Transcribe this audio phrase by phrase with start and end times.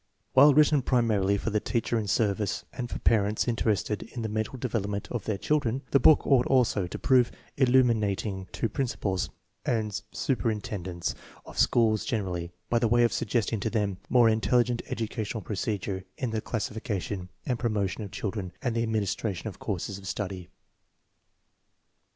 [0.33, 4.57] While written primarily for the teacher in service and for parents interested in the mental
[4.57, 8.47] development of their children, the book ought also to prove illtiminat x EDITOR'S INTRODUCTION ing
[8.51, 9.29] to principals
[9.63, 11.13] and superintendents
[11.45, 16.31] of schools gen erally, by way of suggesting to them more intelligent educational procedure in
[16.31, 20.49] the classification and promo tion of children and the administration of courses of study.